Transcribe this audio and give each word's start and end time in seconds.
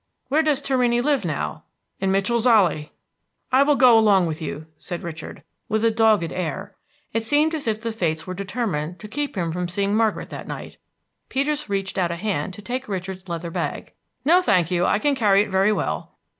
"Where 0.29 0.41
does 0.41 0.63
Torrini 0.63 0.99
live, 0.99 1.23
now?" 1.23 1.61
"In 1.99 2.11
Mitchell's 2.11 2.47
Alley." 2.47 2.91
"I 3.51 3.61
will 3.61 3.75
go 3.75 3.95
along 3.99 4.25
with 4.25 4.41
you," 4.41 4.65
said 4.79 5.03
Richard, 5.03 5.43
with 5.69 5.85
a 5.85 5.91
dogged 5.91 6.31
air. 6.33 6.75
It 7.13 7.21
seemed 7.23 7.53
as 7.53 7.67
if 7.67 7.79
the 7.79 7.91
fates 7.91 8.25
were 8.25 8.33
determined 8.33 8.97
to 8.97 9.07
keep 9.07 9.37
him 9.37 9.51
from 9.51 9.67
seeing 9.67 9.93
Margaret 9.95 10.31
that 10.31 10.47
night. 10.47 10.77
Peters 11.29 11.69
reached 11.69 11.99
out 11.99 12.09
a 12.09 12.15
hand 12.15 12.55
to 12.55 12.63
take 12.63 12.89
Richard's 12.89 13.29
leather 13.29 13.51
bag. 13.51 13.93
"No, 14.25 14.41
thank 14.41 14.71
you, 14.71 14.87
I 14.87 14.97
can 14.97 15.13
carry 15.13 15.43
it 15.43 15.51
very 15.51 15.71
well." 15.71 16.15